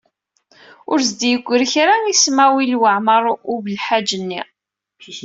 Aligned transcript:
Ur 0.91 0.99
s-d-yegri 1.07 1.67
kra 1.73 1.95
i 2.11 2.15
Smawil 2.23 2.73
Waɛmaṛ 2.81 3.23
U 3.51 3.53
Belḥaǧ-nni. 3.65 4.41